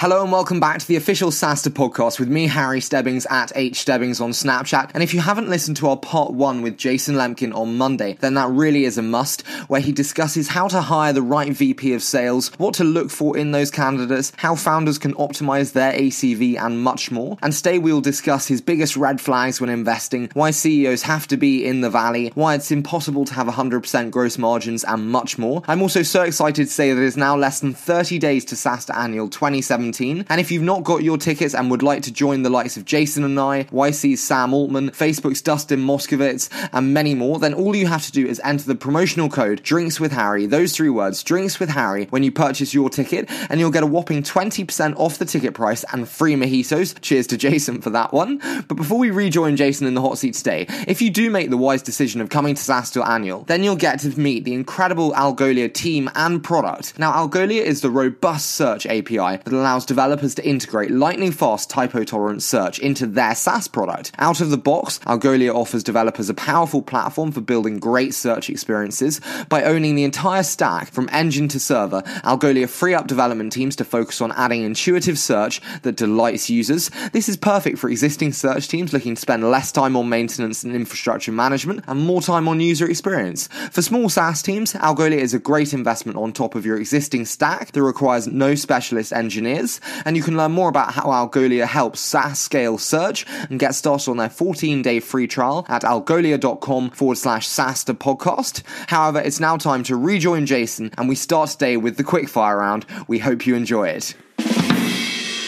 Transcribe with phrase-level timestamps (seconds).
[0.00, 3.80] Hello and welcome back to the official SaaStr podcast with me, Harry Stebbings at H
[3.80, 4.92] Stebbings on Snapchat.
[4.94, 8.32] And if you haven't listened to our part one with Jason Lemkin on Monday, then
[8.32, 12.02] that really is a must, where he discusses how to hire the right VP of
[12.02, 16.82] sales, what to look for in those candidates, how founders can optimize their ACV, and
[16.82, 17.36] much more.
[17.42, 21.66] And today we'll discuss his biggest red flags when investing, why CEOs have to be
[21.66, 25.62] in the valley, why it's impossible to have 100% gross margins, and much more.
[25.68, 28.54] I'm also so excited to say that it is now less than 30 days to
[28.54, 30.26] SaaStr Annual 2017 17.
[30.28, 32.84] And if you've not got your tickets and would like to join the likes of
[32.84, 37.86] Jason and I, YC's Sam Altman, Facebook's Dustin Moskovitz, and many more, then all you
[37.86, 41.58] have to do is enter the promotional code Drinks with Harry, those three words, Drinks
[41.58, 45.24] with Harry, when you purchase your ticket, and you'll get a whopping 20% off the
[45.24, 47.00] ticket price and free mojitos.
[47.00, 48.38] Cheers to Jason for that one.
[48.68, 51.56] But before we rejoin Jason in the hot seat today, if you do make the
[51.56, 55.72] wise decision of coming to SaaStr Annual, then you'll get to meet the incredible Algolia
[55.72, 56.98] team and product.
[56.98, 61.70] Now, Algolia is the robust search API that allows allows developers to integrate lightning fast
[61.70, 64.12] typo tolerant search into their SaaS product.
[64.18, 69.20] Out of the box, Algolia offers developers a powerful platform for building great search experiences.
[69.48, 73.84] By owning the entire stack from engine to server, Algolia free up development teams to
[73.84, 76.90] focus on adding intuitive search that delights users.
[77.12, 80.74] This is perfect for existing search teams looking to spend less time on maintenance and
[80.74, 83.48] infrastructure management and more time on user experience.
[83.70, 87.72] For small SaaS teams, Algolia is a great investment on top of your existing stack
[87.72, 89.69] that requires no specialist engineers
[90.04, 94.10] and you can learn more about how Algolia helps SaaS scale search and get started
[94.10, 98.62] on their 14 day free trial at algolia.com forward slash SaaStr podcast.
[98.88, 102.86] However, it's now time to rejoin Jason, and we start today with the quickfire round.
[103.06, 104.14] We hope you enjoy it.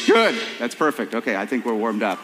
[0.07, 0.39] Good.
[0.59, 1.15] That's perfect.
[1.15, 2.19] Okay, I think we're warmed up.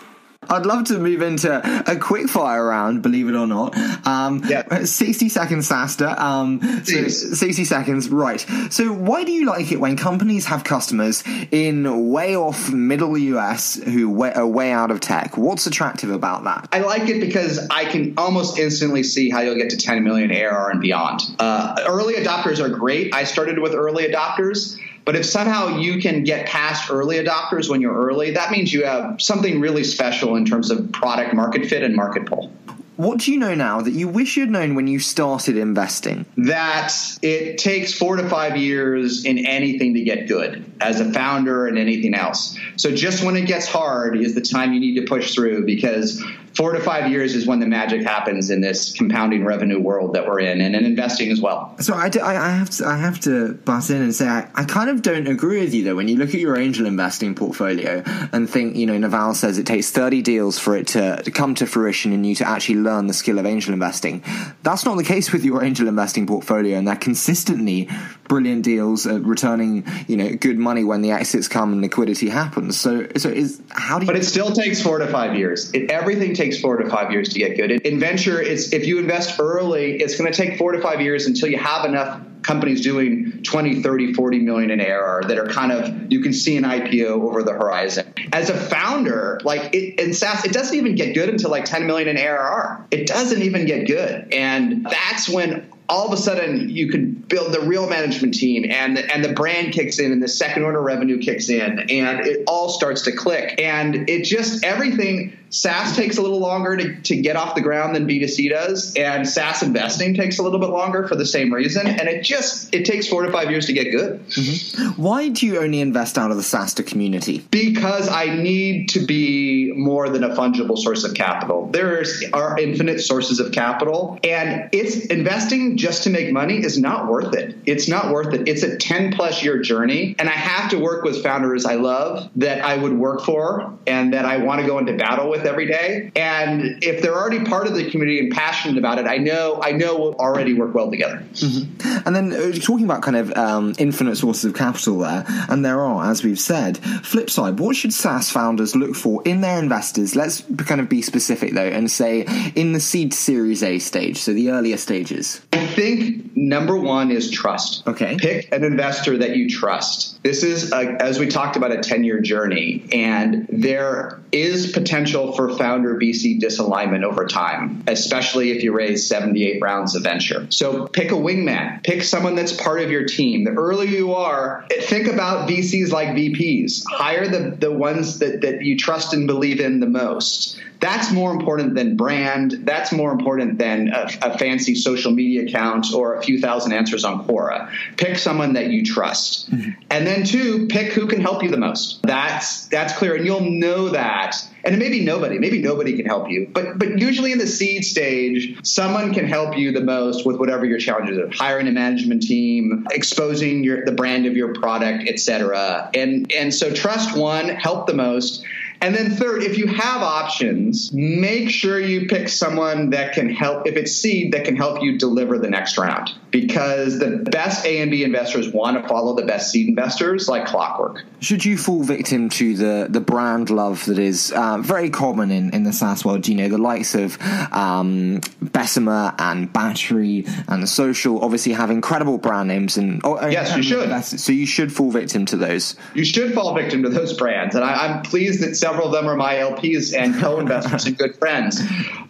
[0.49, 3.77] I'd love to move into a quick fire round, believe it or not.
[4.07, 4.85] Um, yeah.
[4.85, 6.19] 60 seconds, SaaStr.
[6.19, 8.45] Um, so 60 seconds, right.
[8.71, 13.77] So, why do you like it when companies have customers in way off middle US
[13.83, 15.37] who are way out of tech?
[15.37, 16.69] What's attractive about that?
[16.73, 20.31] I like it because I can almost instantly see how you'll get to 10 million
[20.31, 21.21] ARR and beyond.
[21.39, 23.15] Uh, early adopters are great.
[23.15, 24.79] I started with early adopters.
[25.09, 28.85] But if somehow you can get past early adopters when you're early, that means you
[28.85, 32.53] have something really special in terms of product market fit and market pull.
[32.99, 36.27] What do you know now that you wish you'd known when you started investing?
[36.37, 36.93] That
[37.23, 41.79] it takes four to five years in anything to get good as a founder and
[41.79, 42.59] anything else.
[42.75, 46.21] So just when it gets hard is the time you need to push through because
[46.59, 50.27] four to five years is when the magic happens in this compounding revenue world that
[50.27, 51.77] we're in and in investing as well.
[51.79, 54.49] So I, do, I, I, have to I have to butt in and say I,
[54.57, 55.95] I kind of don't agree with you though.
[55.95, 59.67] When you look at your angel investing portfolio and think, you know, Naval says it
[59.67, 63.07] takes 30 deals for it to, to come to fruition and you to actually learn
[63.07, 64.23] the skill of angel investing.
[64.63, 67.89] That's not the case with your angel investing portfolio and they're consistently
[68.29, 72.79] brilliant deals uh, returning, you know, good money when the exits come and liquidity happens.
[72.79, 74.13] So, so is how do you...
[74.13, 75.73] But it still takes four to five years.
[75.73, 77.71] It, everything takes four to five years to get good.
[77.71, 81.27] In venture, it's if you invest early, it's going to take four to five years
[81.27, 85.71] until you have enough companies doing 20, 30, 40 million in ARR that are kind
[85.71, 88.11] of you can see an IPO over the horizon.
[88.33, 91.87] As a founder, like it, in SaaS, it doesn't even get good until like 10
[91.87, 92.87] million in ARR.
[92.91, 97.53] It doesn't even get good, and that's when all of a sudden you can build
[97.53, 100.81] the real management team and the, and the brand kicks in and the second order
[100.81, 106.19] revenue kicks in and it all starts to click and it just everything SaaS takes
[106.19, 110.15] a little longer to, to get off the ground than B2C does and SaaS investing
[110.15, 113.25] takes a little bit longer for the same reason and it just it takes four
[113.25, 114.27] to five years to get good.
[114.29, 115.03] Mm-hmm.
[115.03, 117.47] Why do you only invest out of the SaaStr community?
[117.51, 121.69] Because I need to be more than a fungible source of capital.
[121.69, 127.09] There are infinite sources of capital and it's investing just to make money is not
[127.09, 127.57] worth it.
[127.65, 128.49] It's not worth it.
[128.49, 130.15] It's a 10 plus year journey.
[130.19, 134.13] And I have to work with founders I love that I would work for and
[134.13, 136.11] that I want to go into battle with every day.
[136.15, 139.73] And if they're already part of the community and passionate about it, I know, I
[139.73, 141.25] know we'll already work well together.
[141.33, 142.07] Mm-hmm.
[142.07, 145.81] And then uh, talking about kind of um, infinite sources of capital there, and there
[145.81, 150.17] are, as we've said, flip side, what should SaaS founders look for in their investors?
[150.17, 154.33] Let's kind of be specific though and say in the seed series A stage, so
[154.33, 155.41] the earlier stages
[155.75, 157.87] think number one is trust.
[157.87, 158.17] Okay.
[158.17, 160.23] Pick an investor that you trust.
[160.23, 165.33] This is, a, as we talked about, a 10 year journey, and there is potential
[165.33, 170.47] for founder VC disalignment over time, especially if you raise 78 rounds of venture.
[170.51, 173.45] So pick a wingman, pick someone that's part of your team.
[173.45, 176.85] The earlier you are, think about VCs like VPs.
[176.89, 180.61] Hire the, the ones that, that you trust and believe in the most.
[180.81, 182.53] That's more important than brand.
[182.63, 187.05] That's more important than a, a fancy social media account or a few thousand answers
[187.05, 187.71] on Quora.
[187.97, 189.51] Pick someone that you trust.
[189.51, 189.71] Mm-hmm.
[189.91, 192.03] And then two, pick who can help you the most.
[192.03, 193.15] That's that's clear.
[193.15, 196.79] And you'll know that and it may be nobody maybe nobody can help you but
[196.79, 200.79] but usually in the seed stage someone can help you the most with whatever your
[200.79, 206.33] challenges are hiring a management team exposing your the brand of your product etc and
[206.33, 208.45] and so trust one help the most
[208.81, 213.67] and then third, if you have options, make sure you pick someone that can help,
[213.67, 216.11] if it's seed, that can help you deliver the next round.
[216.31, 220.47] Because the best A and B investors want to follow the best seed investors like
[220.47, 221.05] clockwork.
[221.21, 225.53] Should you fall victim to the, the brand love that is uh, very common in,
[225.55, 226.29] in the SaaS world?
[226.29, 227.21] You know, the likes of
[227.53, 232.77] um, Bessemer and Battery and Social obviously have incredible brand names.
[232.77, 234.05] and oh, Yes, you should.
[234.05, 235.75] So you should fall victim to those.
[235.95, 237.55] You should fall victim to those brands.
[237.55, 241.17] And I, I'm pleased that several of them are my LPs and co-investors and good
[241.17, 241.63] friends.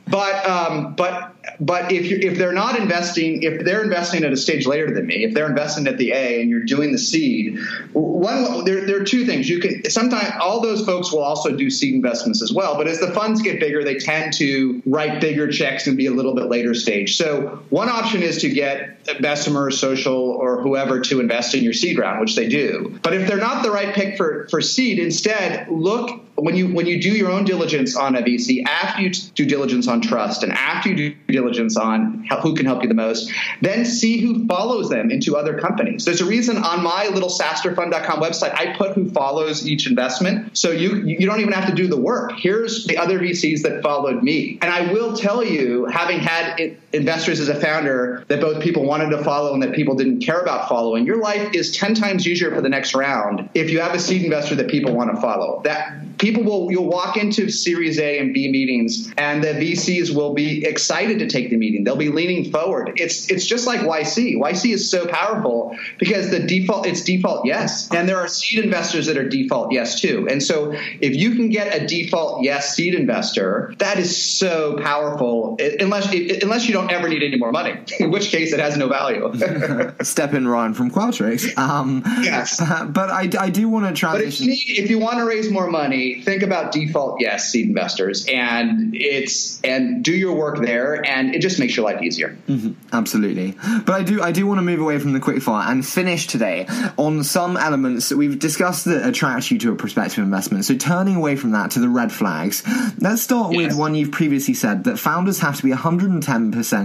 [0.08, 4.36] But um, but but if you if they're not investing, if they're investing at a
[4.36, 7.58] stage later than me, if they're investing at the A and you're doing the seed,
[7.92, 9.50] one there, there are two things.
[9.50, 12.76] You can sometimes all those folks will also do seed investments as well.
[12.76, 16.12] But as the funds get bigger, they tend to write bigger checks and be a
[16.12, 17.16] little bit later stage.
[17.16, 21.98] So one option is to get Bessemer, Social, or whoever to invest in your seed
[21.98, 22.98] round, which they do.
[23.02, 26.86] But if they're not the right pick for for seed, instead look when you when
[26.86, 30.52] you do your own diligence on a VC, after you do diligence on trust, and
[30.52, 33.30] after you do diligence on who can help you the most,
[33.60, 36.04] then see who follows them into other companies.
[36.04, 40.70] There's a reason on my little SaaStrFund.com website I put who follows each investment, so
[40.70, 42.32] you you don't even have to do the work.
[42.36, 47.38] Here's the other VCs that followed me, and I will tell you, having had investors
[47.40, 50.68] as a founder that both people wanted to follow and that people didn't care about
[50.68, 53.98] following, your life is ten times easier for the next round if you have a
[53.98, 55.60] seed investor that people want to follow.
[55.64, 60.34] That people will you'll walk into Series A and B meetings, and the VCs will
[60.34, 61.84] be excited to take the meeting.
[61.84, 62.92] They'll be leaning forward.
[62.96, 64.36] It's it's just like YC.
[64.36, 69.06] YC is so powerful because the default it's default yes, and there are seed investors
[69.06, 70.26] that are default yes too.
[70.30, 75.58] And so if you can get a default yes seed investor, that is so powerful.
[75.80, 76.12] Unless
[76.42, 79.32] unless you don't ever need any more money, in which case it has no value.
[80.02, 81.56] Step in, Ryan from Qualtrics.
[81.58, 82.58] Um, yes,
[82.88, 84.46] but I, I do want to transition.
[84.46, 87.50] But if you, need, if you want to raise more money, think about default yes
[87.50, 92.02] seed investors, and it's and do your work there, and it just makes your life
[92.02, 92.36] easier.
[92.48, 92.72] Mm-hmm.
[92.92, 93.54] Absolutely,
[93.84, 96.66] but I do I do want to move away from the quickfire and finish today
[96.96, 100.64] on some elements that we've discussed that attract you to a prospective investment.
[100.64, 102.62] So turning away from that to the red flags,
[102.98, 103.70] let's start yes.
[103.70, 106.22] with one you've previously said that founders have to be 110%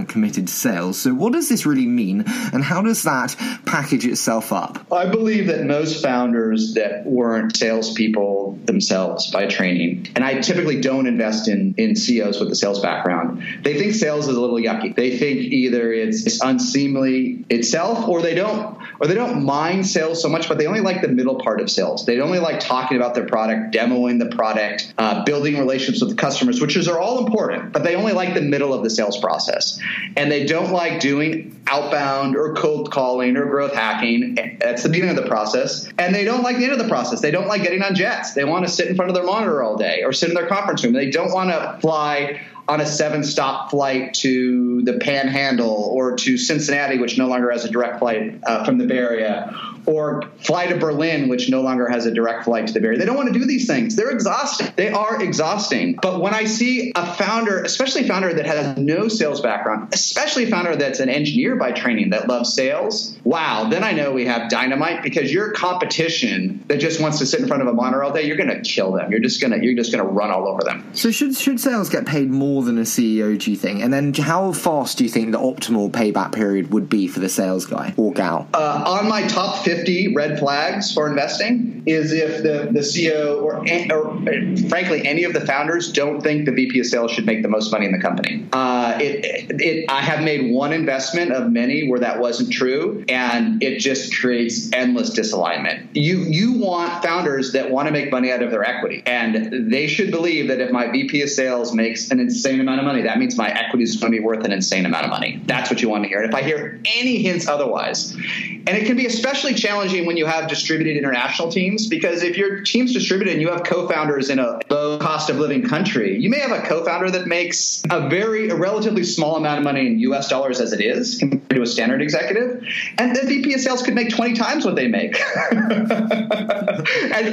[0.08, 0.98] committed to sales.
[1.00, 3.36] So what does this really mean, and how does that
[3.66, 4.84] package itself up?
[4.92, 10.08] I believe that most founders that weren't salespeople themselves by training.
[10.14, 13.42] And I typically don't invest in, in CEOs with a sales background.
[13.62, 14.94] They think sales is a little yucky.
[14.94, 20.22] They think either it's, it's unseemly itself or they don't or they don't mind sales
[20.22, 22.06] so much, but they only like the middle part of sales.
[22.06, 26.20] They only like talking about their product, demoing the product, uh, building relationships with the
[26.20, 29.18] customers, which is are all important, but they only like the middle of the sales
[29.18, 29.73] process.
[30.16, 34.58] And they don't like doing outbound or cold calling or growth hacking.
[34.60, 35.88] That's the beginning of the process.
[35.98, 37.20] And they don't like the end of the process.
[37.20, 38.34] They don't like getting on jets.
[38.34, 40.46] They want to sit in front of their monitor all day or sit in their
[40.46, 40.92] conference room.
[40.92, 46.38] They don't want to fly on a seven stop flight to the panhandle or to
[46.38, 49.54] Cincinnati, which no longer has a direct flight uh, from the Bay Area,
[49.86, 53.04] or fly to Berlin, which no longer has a direct flight to the Bay They
[53.04, 53.96] don't want to do these things.
[53.96, 54.72] They're exhausting.
[54.76, 55.98] They are exhausting.
[56.00, 60.44] But when I see a founder, especially a founder that has no sales background, especially
[60.44, 64.26] a founder that's an engineer by training that loves sales, wow, then I know we
[64.26, 68.02] have dynamite because your competition that just wants to sit in front of a monitor
[68.02, 69.10] all day, you're going to kill them.
[69.10, 70.90] You're just going to you're just going to run all over them.
[70.94, 73.38] So should should sales get paid more than a CEO?
[73.38, 73.82] Do you think?
[73.82, 77.28] And then how fast do you think the optimal payback period would be for the
[77.28, 78.48] sales guy or gal?
[78.54, 79.73] Uh, on my top 50
[80.14, 83.58] red flags for investing is if the, the CEO or,
[83.92, 87.48] or frankly any of the founders don't think the VP of sales should make the
[87.48, 88.46] most money in the company.
[88.52, 93.62] Uh, it, it, I have made one investment of many where that wasn't true, and
[93.62, 95.88] it just creates endless disalignment.
[95.92, 99.86] You you want founders that want to make money out of their equity, and they
[99.86, 103.18] should believe that if my VP of sales makes an insane amount of money, that
[103.18, 105.40] means my equity is going to be worth an insane amount of money.
[105.44, 106.20] That's what you want to hear.
[106.20, 110.26] And if I hear any hints otherwise, and it can be especially challenging when you
[110.26, 114.60] have distributed international teams because if your team's distributed and you have co-founders in a
[114.68, 118.54] low cost of living country, you may have a co-founder that makes a very a
[118.54, 121.22] relatively small amount of money in US dollars as it is
[121.54, 122.66] compared to a standard executive,
[122.98, 125.20] and the VP of sales could make 20 times what they make.
[125.50, 125.62] and,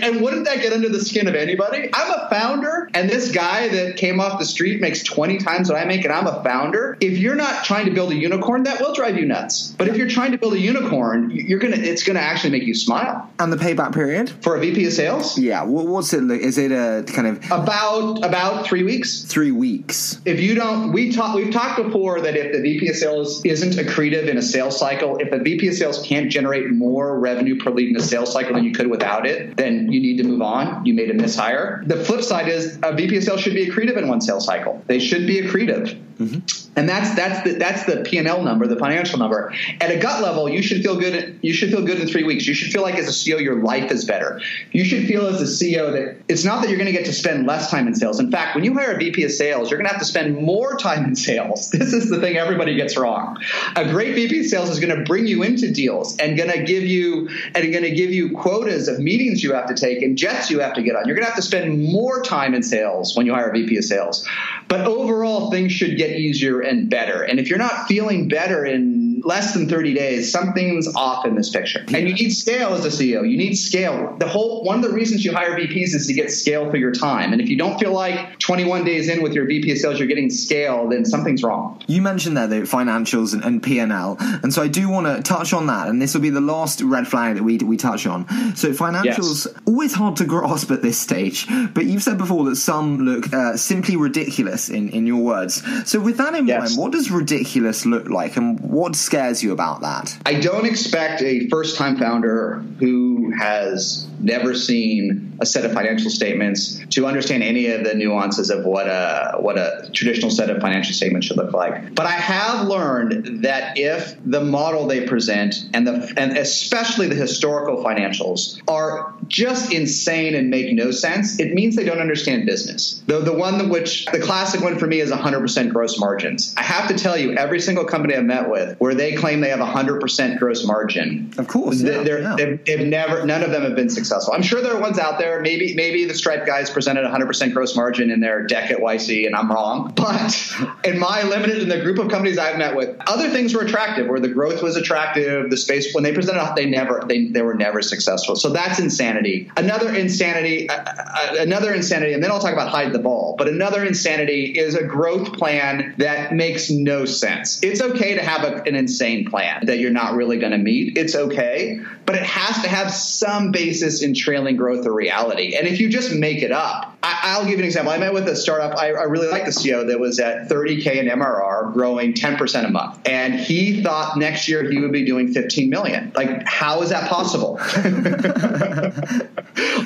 [0.04, 1.90] and wouldn't that get under the skin of anybody?
[1.94, 5.78] I'm a founder, and this guy that came off the street makes 20 times what
[5.78, 6.98] I make, and I'm a founder.
[7.02, 9.74] If you're not trying to build a unicorn, that will drive you nuts.
[9.78, 12.76] But if you're trying to build a unicorn, you're gonna it's gonna actually make you
[12.76, 13.30] smile.
[13.40, 15.38] And the payback period for a VP of sales?
[15.38, 15.64] Yeah.
[15.64, 16.30] What's it?
[16.32, 19.24] Is it a kind of about about three weeks?
[19.24, 20.22] Three weeks.
[20.26, 21.36] If you don't, we talk.
[21.36, 25.18] We've talked before that if the VP of sales isn't accretive in a sales cycle,
[25.18, 28.56] if a VP of sales can't generate more revenue per lead in a sales cycle
[28.56, 30.86] than you could without it, then you need to move on.
[30.86, 31.88] You made a mishire.
[31.88, 34.84] The flip side is a VP of sales should be accretive in one sales cycle.
[34.88, 36.00] They should be accretive.
[36.22, 36.78] Mm-hmm.
[36.78, 39.54] And that's that's the that's the P and L number, the financial number.
[39.82, 41.40] At a gut level, you should feel good.
[41.42, 42.48] You should feel good in three weeks.
[42.48, 44.40] You should feel like as a CEO, your life is better.
[44.72, 47.14] You should feel as a CEO that it's not that you're going to get to
[47.14, 48.20] spend less time in sales.
[48.20, 50.38] In fact, when you hire a VP of sales, you're going to have to spend
[50.38, 51.72] more time in sales.
[51.82, 53.38] This is the thing everybody gets wrong.
[53.76, 56.64] A great VP of sales is going to bring you into deals and going to
[56.64, 60.16] give you and going to give you quotas of meetings you have to take and
[60.16, 61.08] jets you have to get on.
[61.08, 63.78] You're going to have to spend more time in sales when you hire a VP
[63.78, 64.28] of sales.
[64.68, 67.24] But overall, things should get easier and better.
[67.24, 71.50] And if you're not feeling better in less than 30 days, something's off in this
[71.50, 71.80] picture.
[71.80, 73.30] And you need scale as a CEO.
[73.30, 74.16] You need scale.
[74.18, 76.92] The whole one of the reasons you hire VPs is to get scale for your
[76.92, 77.34] time.
[77.34, 80.08] And if you don't feel like 21 days in with your VP of sales you're
[80.08, 81.82] getting scale, then something's wrong.
[81.88, 84.18] You mentioned there the financials and, and P&L.
[84.20, 85.88] And so I do want to touch on that.
[85.88, 88.28] And this will be the last red flag that we we touch on.
[88.56, 89.62] So financials yes.
[89.66, 93.58] always hard to grasp at this stage, but you've said before that some look uh,
[93.58, 95.64] simply ridiculous in in your words.
[95.90, 96.76] So with that in yes.
[96.76, 100.18] mind, what does ridiculous look like and what scares you about that?
[100.26, 106.10] I don't expect a first time founder who has never seen a set of financial
[106.10, 110.62] statements to understand any of the nuances of what a what a traditional set of
[110.62, 111.94] financial statements should look like.
[111.96, 117.16] But I have learned that if the model they present and the and especially the
[117.16, 123.02] historical financials are just insane and make no sense, it means they don't understand business.
[123.08, 126.54] The the one which the classic one for me is 100% gross margins.
[126.58, 129.50] I have to tell you, every single company I've met with where they claim they
[129.50, 132.36] have 100% gross margin, of course, yeah, yeah.
[132.36, 134.34] They've, they've never none of them have been successful.
[134.34, 135.42] I'm sure there are ones out there.
[135.42, 139.36] Maybe maybe the Stripe guys presented 100% gross margin in their deck at YC, and
[139.36, 139.94] I'm wrong.
[139.96, 140.54] But
[140.84, 144.08] in my limited in the group of companies I've met with, other things were attractive.
[144.08, 147.54] Where the growth was attractive, the space when they presented, they never they they were
[147.54, 148.36] never successful.
[148.36, 149.52] So that's insanity.
[149.58, 153.36] Another insanity, uh, uh, another insanity, and then I'll talk about hide the ball.
[153.38, 157.60] But another insanity is a growth plan that makes no sense.
[157.64, 160.98] It's okay to have a, an insane plan that you're not really going to meet.
[160.98, 165.56] It's okay, but it has to have some basis in trailing growth or reality.
[165.56, 167.92] And if you just make it up, I, will give you an example.
[167.92, 168.78] I met with a startup.
[168.78, 172.70] I, I really like the CEO that was at 30k in MRR, growing 10% a
[172.70, 176.12] month, and he thought next year he would be doing 15 million.
[176.16, 177.58] Like, how is that possible?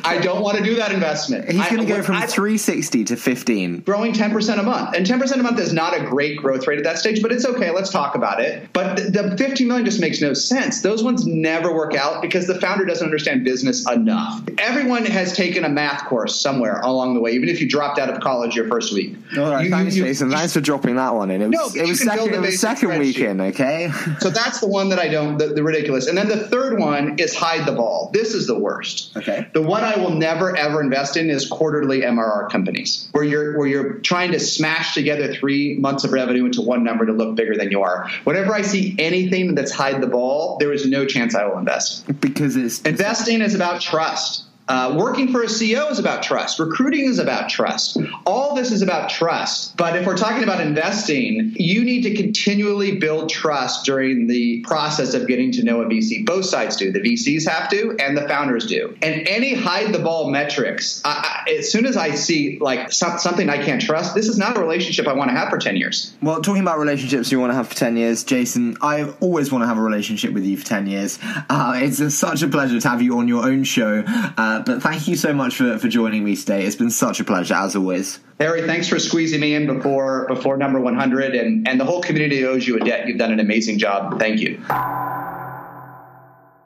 [0.03, 1.49] I don't want to do that investment.
[1.51, 5.31] He's going to go from I, 360 to 15, growing 10% a month, and 10%
[5.31, 7.71] a month is not a great growth rate at that stage, but it's okay.
[7.71, 8.71] Let's talk about it.
[8.73, 10.81] But the, the 15 million just makes no sense.
[10.81, 14.41] Those ones never work out because the founder doesn't understand business enough.
[14.57, 17.99] Everyone has taken a math course somewhere along along the way, even if you dropped
[17.99, 19.15] out of college your first week.
[19.37, 20.31] All right, you, thanks, you, Jason.
[20.31, 21.41] Thanks for dropping that one in.
[21.41, 23.91] It was, no, it was second, it was second weekend, okay?
[24.19, 26.07] so that's the one that I don't, the, the, ridiculous.
[26.07, 28.09] And then the third one is hide the ball.
[28.13, 29.15] This is the worst.
[29.15, 29.47] Okay.
[29.53, 33.67] The one I will never ever invest in is quarterly MRR companies, where you're where
[33.67, 37.55] you're trying to smash together three months of revenue into one number to look bigger
[37.55, 38.09] than you are.
[38.23, 42.05] Whenever I see anything that's hide the ball, there is no chance I will invest.
[42.19, 44.44] Because it's investing is about trust.
[44.67, 46.59] Uh, working for a CEO is about trust.
[46.59, 47.97] Recruiting is about trust.
[48.25, 49.77] All this is about trust.
[49.77, 55.13] But if we're talking about investing, you need to continually build trust during the process
[55.13, 56.25] of getting to know a VC.
[56.25, 56.91] Both sides do.
[56.91, 58.97] The VCs have to, and the founders do.
[59.01, 63.19] And any hide the ball metrics, I, I, as soon as I see like some,
[63.19, 65.75] something I can't trust, this is not a relationship I want to have for 10
[65.75, 66.13] years.
[66.21, 69.63] Well, talking about relationships you want to have for 10 years, Jason, I always want
[69.63, 71.19] to have a relationship with you for 10 years.
[71.21, 74.03] Uh, it's a, such a pleasure to have you on your own show.
[74.05, 76.65] Uh, but thank you so much for, for joining me today.
[76.65, 78.14] It's been such a pleasure, as always.
[78.39, 81.35] Harry, thanks for squeezing me in before before number 100.
[81.35, 83.07] And, and the whole community owes you a debt.
[83.07, 84.19] You've done an amazing job.
[84.19, 84.61] Thank you.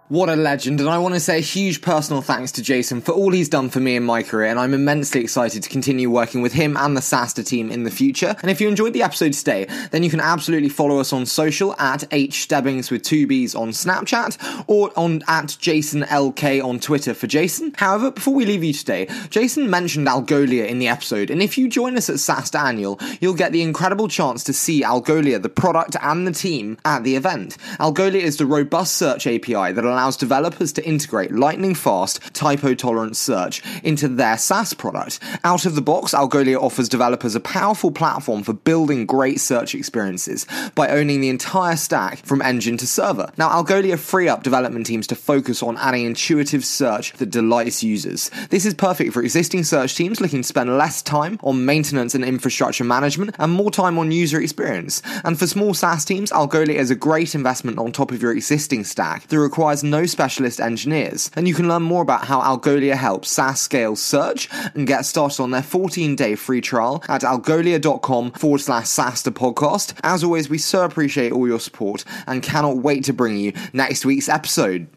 [0.10, 3.12] What a legend, and I want to say a huge personal thanks to Jason for
[3.12, 6.42] all he's done for me in my career, and I'm immensely excited to continue working
[6.42, 8.36] with him and the SaaStr team in the future.
[8.42, 11.76] And if you enjoyed the episode today, then you can absolutely follow us on social
[11.80, 17.28] at hstebbings with two B's on Snapchat or on at Jason LK on Twitter for
[17.28, 17.76] Jason.
[17.78, 21.70] However, before we leave you today, Jason mentioned Algolia in the episode, and if you
[21.70, 25.96] join us at SaaStr Annual, you'll get the incredible chance to see Algolia, the product
[26.02, 27.58] and the team at the event.
[27.80, 33.16] Algolia is the robust search API that allows developers to integrate lightning fast, typo tolerant
[33.16, 35.20] search into their SaaS product.
[35.44, 40.46] Out of the box, Algolia offers developers a powerful platform for building great search experiences
[40.76, 43.32] by owning the entire stack from engine to server.
[43.38, 48.30] Now, Algolia free up development teams to focus on adding intuitive search that delights users.
[48.50, 52.24] This is perfect for existing search teams looking to spend less time on maintenance and
[52.24, 55.02] infrastructure management and more time on user experience.
[55.24, 58.84] And for small SaaS teams, Algolia is a great investment on top of your existing
[58.84, 61.32] stack that requires no specialist engineers.
[61.36, 65.42] And you can learn more about how Algolia helps SaaS scale search and get started
[65.42, 70.00] on their 14 day free trial at algolia.com forward slash SaaStr podcast.
[70.04, 74.06] As always, we so appreciate all your support and cannot wait to bring you next
[74.06, 74.88] week's episode.